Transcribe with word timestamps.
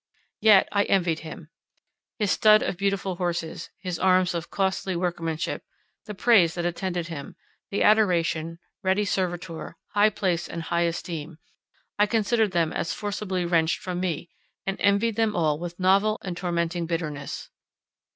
Yet 0.39 0.67
I 0.71 0.85
envied 0.85 1.19
him. 1.19 1.51
His 2.17 2.31
stud 2.31 2.63
of 2.63 2.75
beautiful 2.75 3.17
horses, 3.17 3.69
his 3.77 3.99
arms 3.99 4.33
of 4.33 4.49
costly 4.49 4.95
workmanship, 4.95 5.61
the 6.07 6.15
praise 6.15 6.55
that 6.55 6.65
attended 6.65 7.09
him, 7.09 7.35
the 7.69 7.83
adoration, 7.83 8.57
ready 8.81 9.05
servitor, 9.05 9.77
high 9.89 10.09
place 10.09 10.49
and 10.49 10.63
high 10.63 10.85
esteem,—I 10.89 12.07
considered 12.07 12.49
them 12.49 12.73
as 12.73 12.93
forcibly 12.95 13.45
wrenched 13.45 13.77
from 13.77 13.99
me, 13.99 14.31
and 14.65 14.81
envied 14.81 15.17
them 15.17 15.35
all 15.35 15.59
with 15.59 15.79
novel 15.79 16.17
and 16.23 16.35
tormenting 16.35 16.87
bitterness. 16.87 17.51